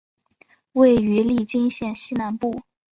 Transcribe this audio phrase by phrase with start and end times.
[0.71, 2.63] 位于利津县西南部。